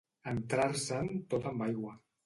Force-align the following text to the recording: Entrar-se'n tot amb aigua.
Entrar-se'n 0.31 1.13
tot 1.35 1.49
amb 1.53 1.67
aigua. 1.71 1.99